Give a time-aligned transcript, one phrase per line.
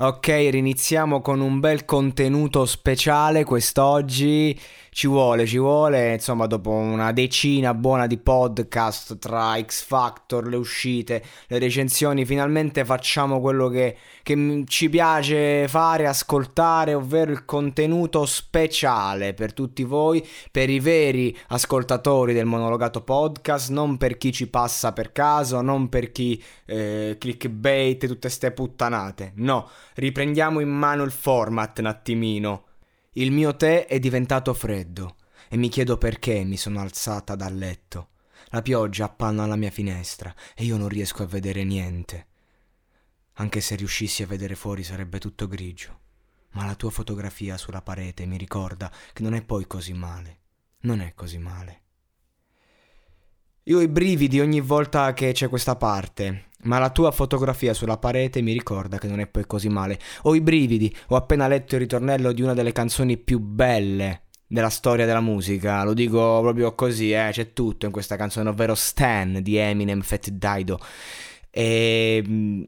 [0.00, 4.56] Ok, riniziamo con un bel contenuto speciale quest'oggi.
[4.90, 10.56] Ci vuole, ci vuole, insomma, dopo una decina buona di podcast tra X Factor, le
[10.56, 18.24] uscite, le recensioni, finalmente facciamo quello che, che ci piace fare, ascoltare, ovvero il contenuto
[18.24, 24.48] speciale per tutti voi, per i veri ascoltatori del monologato podcast, non per chi ci
[24.48, 29.32] passa per caso, non per chi eh, clickbait, tutte ste puttanate.
[29.36, 32.66] No, riprendiamo in mano il format un attimino.
[33.12, 35.16] Il mio tè è diventato freddo
[35.48, 38.10] e mi chiedo perché mi sono alzata dal letto.
[38.50, 42.26] La pioggia appanna alla mia finestra e io non riesco a vedere niente.
[43.34, 45.98] Anche se riuscissi a vedere fuori sarebbe tutto grigio.
[46.52, 50.38] Ma la tua fotografia sulla parete mi ricorda che non è poi così male.
[50.80, 51.82] Non è così male.
[53.64, 57.98] Io ho i brividi ogni volta che c'è questa parte, ma la tua fotografia sulla
[57.98, 59.98] parete mi ricorda che non è poi così male.
[60.22, 64.70] Ho i brividi, ho appena letto il ritornello di una delle canzoni più belle della
[64.70, 69.40] storia della musica, lo dico proprio così, eh, c'è tutto in questa canzone, ovvero Stan
[69.42, 70.78] di Eminem Fat Dido.
[71.50, 72.62] E mm,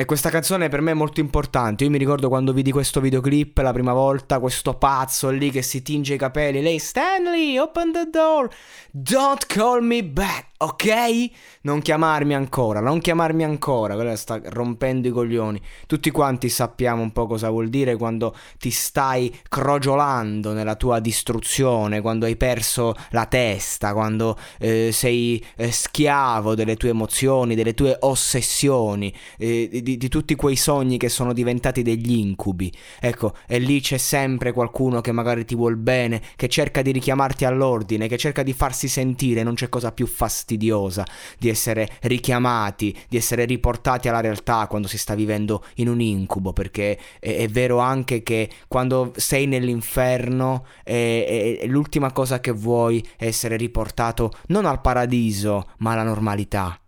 [0.00, 1.82] e questa canzone per me è molto importante.
[1.82, 5.82] Io mi ricordo quando vidi questo videoclip la prima volta, questo pazzo lì che si
[5.82, 6.62] tinge i capelli.
[6.62, 8.48] Lei, Stanley, open the door.
[8.92, 11.30] Don't call me back ok?
[11.62, 15.60] Non chiamarmi ancora, non chiamarmi ancora, quella sta rompendo i coglioni.
[15.86, 22.00] Tutti quanti sappiamo un po' cosa vuol dire quando ti stai crogiolando nella tua distruzione,
[22.00, 27.96] quando hai perso la testa, quando eh, sei eh, schiavo delle tue emozioni, delle tue
[28.00, 32.70] ossessioni, eh, di, di tutti quei sogni che sono diventati degli incubi.
[33.00, 37.46] Ecco, e lì c'è sempre qualcuno che magari ti vuol bene, che cerca di richiamarti
[37.46, 41.06] all'ordine, che cerca di farsi sentire, non c'è cosa più fastidiosa
[41.38, 46.52] di essere richiamati, di essere riportati alla realtà quando si sta vivendo in un incubo,
[46.52, 53.06] perché è, è vero anche che quando sei nell'inferno è, è, l'ultima cosa che vuoi
[53.16, 56.78] è essere riportato non al paradiso, ma alla normalità.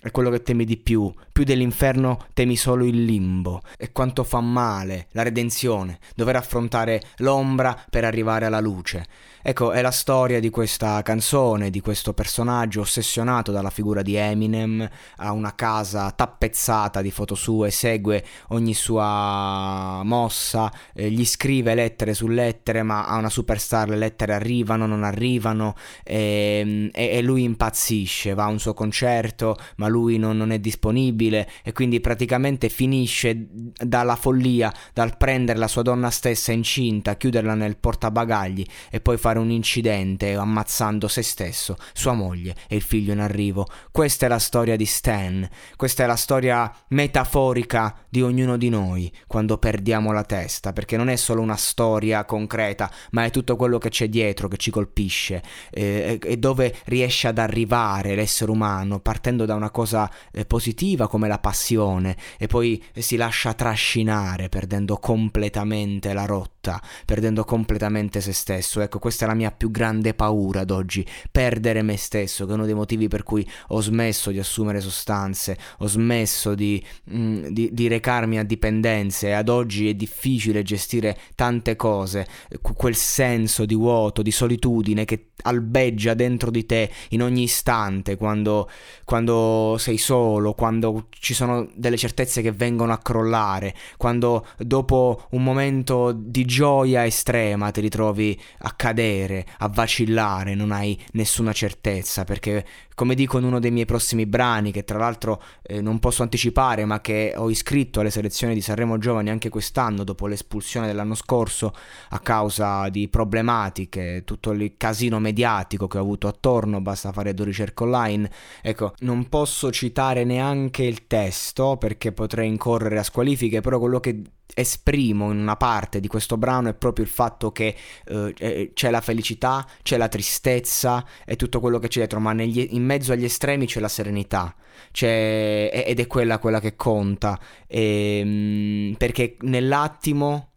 [0.00, 1.12] È quello che temi di più.
[1.38, 3.60] Più dell'inferno temi solo il limbo.
[3.76, 9.06] E quanto fa male la redenzione, dover affrontare l'ombra per arrivare alla luce.
[9.40, 14.86] Ecco, è la storia di questa canzone, di questo personaggio ossessionato dalla figura di Eminem,
[15.18, 22.14] ha una casa tappezzata di foto sue, segue ogni sua mossa, eh, gli scrive lettere
[22.14, 27.44] su lettere, ma a una superstar le lettere arrivano, non arrivano, e, e, e lui
[27.44, 32.68] impazzisce, va a un suo concerto, ma lui non, non è disponibile e quindi praticamente
[32.68, 39.16] finisce dalla follia, dal prendere la sua donna stessa incinta, chiuderla nel portabagagli e poi
[39.16, 43.66] fare un incidente ammazzando se stesso, sua moglie e il figlio in arrivo.
[43.90, 49.12] Questa è la storia di Stan, questa è la storia metaforica di ognuno di noi
[49.26, 53.78] quando perdiamo la testa, perché non è solo una storia concreta, ma è tutto quello
[53.78, 59.44] che c'è dietro che ci colpisce eh, e dove riesce ad arrivare l'essere umano partendo
[59.44, 66.12] da una cosa eh, positiva come la passione e poi si lascia trascinare perdendo completamente
[66.12, 68.80] la rotta, perdendo completamente se stesso.
[68.80, 72.54] Ecco, questa è la mia più grande paura ad oggi, perdere me stesso, che è
[72.54, 77.46] uno dei motivi per cui ho smesso di assumere sostanze, ho smesso di, mh, mm,
[77.46, 82.26] di, di recarmi a dipendenze ad oggi è difficile gestire tante cose,
[82.60, 88.68] quel senso di vuoto, di solitudine che albeggia dentro di te in ogni istante quando,
[89.04, 95.42] quando sei solo, quando ci sono delle certezze che vengono a crollare, quando dopo un
[95.42, 102.64] momento di gioia estrema ti ritrovi a cadere, a vacillare, non hai nessuna certezza perché
[102.98, 106.84] come dico in uno dei miei prossimi brani che tra l'altro eh, non posso anticipare
[106.84, 111.72] ma che ho iscritto alle selezioni di Sanremo Giovani anche quest'anno dopo l'espulsione dell'anno scorso
[112.08, 117.44] a causa di problematiche, tutto il casino mediatico che ho avuto attorno, basta fare due
[117.44, 118.28] ricerche online.
[118.62, 124.22] Ecco, non posso citare neanche il testo perché potrei incorrere a squalifiche, però quello che
[124.54, 127.74] esprimo in una parte di questo brano è proprio il fatto che
[128.06, 132.68] eh, c'è la felicità, c'è la tristezza e tutto quello che c'è dietro, ma negli,
[132.70, 134.54] in mezzo agli estremi c'è la serenità.
[134.92, 137.38] C'è, ed è quella, quella che conta.
[137.66, 140.52] E, ehm, perché nell'attimo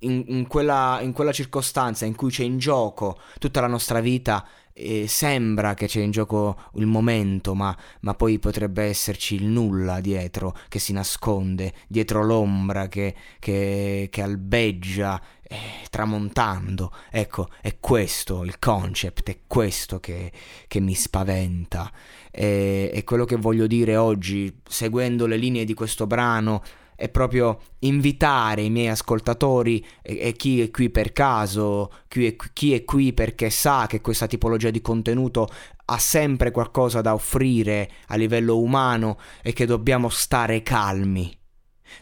[0.00, 4.46] in, in, quella, in, quella, circostanza in cui c'è in gioco tutta la nostra vita,
[4.46, 4.67] eh,
[5.06, 10.56] sembra che c'è in gioco il momento, ma, ma, poi potrebbe esserci il nulla dietro
[10.68, 15.56] che si nasconde, dietro l'ombra che, che, che albeggia eh,
[15.90, 16.92] tramontando.
[17.10, 20.30] Ecco, è questo il concept, è questo che,
[20.66, 21.90] che mi spaventa.
[22.30, 26.62] E, e quello che voglio dire oggi, seguendo le linee di questo brano,
[26.98, 32.34] è proprio invitare i miei ascoltatori e, e chi è qui per caso, chi è,
[32.52, 35.48] chi è qui perché sa che questa tipologia di contenuto
[35.84, 41.32] ha sempre qualcosa da offrire a livello umano e che dobbiamo stare calmi.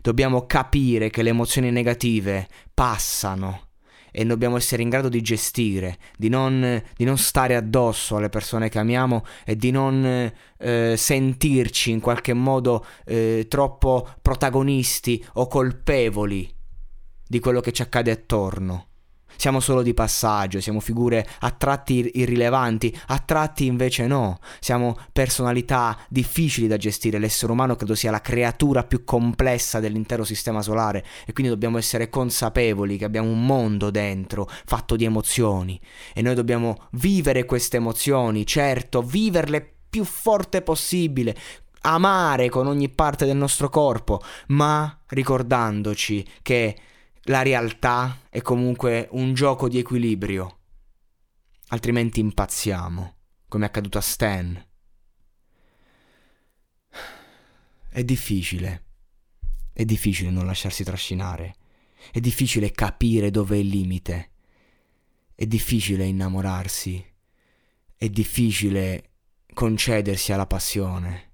[0.00, 3.65] Dobbiamo capire che le emozioni negative passano
[4.18, 8.70] e dobbiamo essere in grado di gestire, di non, di non stare addosso alle persone
[8.70, 16.50] che amiamo e di non eh, sentirci in qualche modo eh, troppo protagonisti o colpevoli
[17.28, 18.86] di quello che ci accade attorno.
[19.36, 24.38] Siamo solo di passaggio, siamo figure a tratti irrilevanti, a tratti invece no.
[24.60, 27.18] Siamo personalità difficili da gestire.
[27.18, 32.08] L'essere umano credo sia la creatura più complessa dell'intero sistema solare e quindi dobbiamo essere
[32.08, 35.78] consapevoli che abbiamo un mondo dentro fatto di emozioni
[36.14, 41.36] e noi dobbiamo vivere queste emozioni, certo, viverle più forte possibile,
[41.82, 46.76] amare con ogni parte del nostro corpo, ma ricordandoci che
[47.26, 50.58] la realtà è comunque un gioco di equilibrio,
[51.68, 53.16] altrimenti impazziamo,
[53.48, 54.64] come è accaduto a Stan.
[57.88, 58.84] È difficile,
[59.72, 61.56] è difficile non lasciarsi trascinare,
[62.12, 64.30] è difficile capire dove è il limite,
[65.34, 67.04] è difficile innamorarsi,
[67.96, 69.14] è difficile
[69.52, 71.32] concedersi alla passione,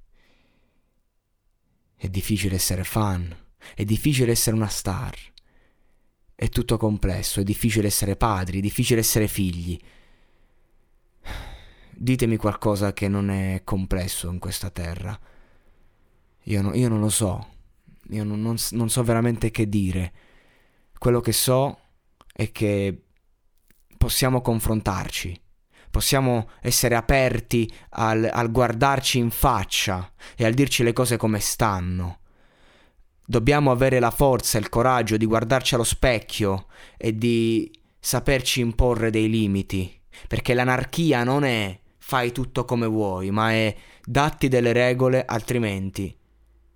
[1.96, 3.36] è difficile essere fan,
[3.74, 5.31] è difficile essere una star
[6.42, 9.78] è tutto complesso, è difficile essere padri, è difficile essere figli.
[11.90, 15.16] Ditemi qualcosa che non è complesso in questa terra.
[16.46, 17.46] Io, no, io non lo so,
[18.08, 20.12] io non, non, non so veramente che dire.
[20.98, 21.78] Quello che so
[22.32, 23.04] è che
[23.96, 25.40] possiamo confrontarci,
[25.92, 32.21] possiamo essere aperti al, al, guardarci in faccia e al dirci le cose come stanno.
[33.24, 36.66] Dobbiamo avere la forza e il coraggio di guardarci allo specchio
[36.96, 43.52] e di saperci imporre dei limiti, perché l'anarchia non è fai tutto come vuoi, ma
[43.52, 43.74] è
[44.04, 46.14] datti delle regole, altrimenti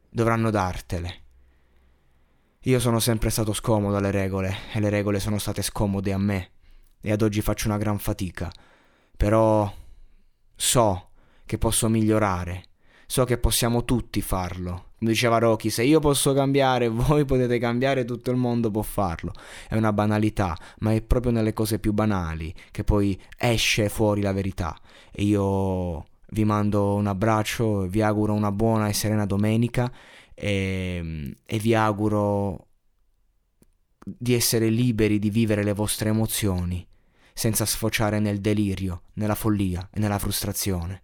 [0.08, 1.22] dovranno dartele.
[2.60, 6.50] Io sono sempre stato scomodo alle regole e le regole sono state scomode a me
[7.00, 8.50] e ad oggi faccio una gran fatica,
[9.16, 9.72] però
[10.54, 11.10] so
[11.44, 12.64] che posso migliorare,
[13.06, 18.04] so che possiamo tutti farlo come diceva Rocky, se io posso cambiare, voi potete cambiare,
[18.04, 19.32] tutto il mondo può farlo.
[19.68, 24.32] È una banalità, ma è proprio nelle cose più banali che poi esce fuori la
[24.32, 24.78] verità.
[25.12, 29.90] E io vi mando un abbraccio, vi auguro una buona e serena domenica
[30.34, 32.64] e, e vi auguro
[34.02, 36.86] di essere liberi di vivere le vostre emozioni
[37.34, 41.02] senza sfociare nel delirio, nella follia e nella frustrazione.